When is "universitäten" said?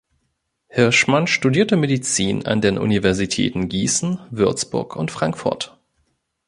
2.79-3.69